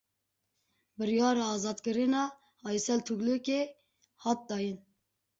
Biryara 1.01 1.43
azadkirina 1.57 2.23
Aysel 2.71 2.99
Tuglukê 3.09 3.59
hat 4.25 4.39
dayîn. 4.49 4.79